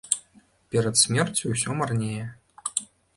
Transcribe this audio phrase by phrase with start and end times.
[0.75, 2.25] Перад смерцю ўсё марнее.